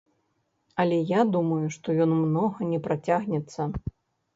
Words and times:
Але 0.83 0.97
я 1.11 1.21
думаю, 1.37 1.61
што 1.77 1.87
ён 2.09 2.19
многа 2.25 2.59
не 2.75 2.79
працягнецца. 2.89 3.73